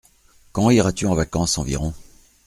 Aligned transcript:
Quand 0.51 0.71
iras-tu 0.71 1.05
en 1.05 1.13
vacances 1.13 1.59
environ? 1.59 1.93